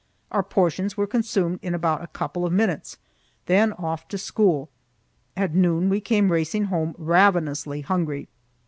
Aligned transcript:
Our 0.31 0.41
portions 0.41 0.97
were 0.97 1.05
consumed 1.05 1.59
in 1.61 1.75
about 1.75 2.03
a 2.03 2.07
couple 2.07 2.43
of 2.43 2.51
minutes; 2.51 2.97
then 3.45 3.71
off 3.73 4.07
to 4.07 4.17
school. 4.17 4.67
At 5.37 5.53
noon 5.53 5.89
we 5.89 6.01
came 6.01 6.31
racing 6.31 6.63
home 6.73 6.95
ravenously 6.97 7.81
hungry. 7.81 8.27